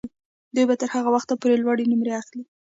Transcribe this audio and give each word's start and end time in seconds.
دوی 0.55 0.65
به 0.69 0.75
تر 0.81 0.89
هغه 0.95 1.09
وخته 1.15 1.33
پورې 1.41 1.55
لوړې 1.63 1.85
نمرې 1.91 2.13
اخلي. 2.21 2.43